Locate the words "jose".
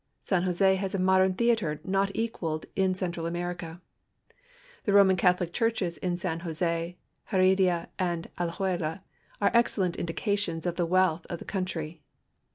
0.41-0.77, 6.39-6.97